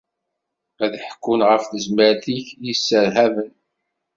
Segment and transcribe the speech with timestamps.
[0.83, 3.51] Ad ḥekkun ɣef tezmert-ik yesserhaben.